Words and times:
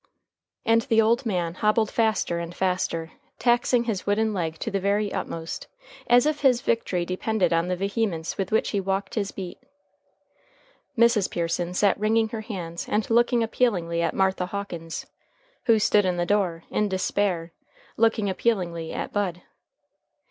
And 0.65 0.81
the 0.81 0.99
old 0.99 1.27
man 1.27 1.53
hobbled 1.53 1.91
faster 1.91 2.39
and 2.39 2.55
faster, 2.55 3.11
taxing 3.37 3.83
his 3.83 4.03
wooden 4.07 4.33
leg 4.33 4.57
to 4.57 4.71
the 4.71 4.79
very 4.79 5.13
utmost, 5.13 5.67
as 6.07 6.25
if 6.25 6.39
his 6.41 6.61
victory 6.61 7.05
depended 7.05 7.53
on 7.53 7.67
the 7.67 7.75
vehemence 7.75 8.35
with 8.35 8.51
which 8.51 8.71
he 8.71 8.81
walked 8.81 9.13
his 9.13 9.31
beat. 9.31 9.59
Mrs. 10.97 11.29
Pearson 11.29 11.75
sat 11.75 11.99
wringing 11.99 12.29
her 12.29 12.41
hands 12.41 12.89
and 12.89 13.07
looking 13.11 13.43
appealingly 13.43 14.01
at 14.01 14.15
Martha 14.15 14.47
Hawkins, 14.47 15.05
who 15.65 15.77
stood 15.77 16.03
in 16.05 16.17
the 16.17 16.25
door, 16.25 16.63
in 16.71 16.89
despair, 16.89 17.51
looking 17.95 18.27
appealingly 18.27 18.91
at 18.91 19.13
Bud. 19.13 19.43